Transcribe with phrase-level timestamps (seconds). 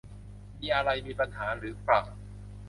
[0.59, 2.01] มีอะไรมีปัญหาหรือเปล่า